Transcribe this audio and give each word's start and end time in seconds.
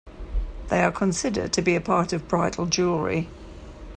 They 0.69 0.83
are 0.83 0.91
considered 0.91 1.53
to 1.53 1.61
be 1.61 1.75
a 1.75 1.79
part 1.79 2.11
of 2.11 2.27
bridal 2.27 2.65
jewellery. 2.65 3.29